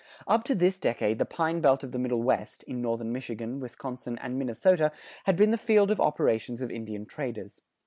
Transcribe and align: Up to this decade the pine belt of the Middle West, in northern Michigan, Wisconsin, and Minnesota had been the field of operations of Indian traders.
Up 0.27 0.43
to 0.45 0.55
this 0.55 0.79
decade 0.79 1.19
the 1.19 1.27
pine 1.27 1.61
belt 1.61 1.83
of 1.83 1.91
the 1.91 1.99
Middle 1.99 2.23
West, 2.23 2.63
in 2.63 2.81
northern 2.81 3.11
Michigan, 3.13 3.59
Wisconsin, 3.59 4.17
and 4.19 4.35
Minnesota 4.39 4.91
had 5.25 5.35
been 5.35 5.51
the 5.51 5.59
field 5.59 5.91
of 5.91 6.01
operations 6.01 6.59
of 6.63 6.71
Indian 6.71 7.05
traders. 7.05 7.61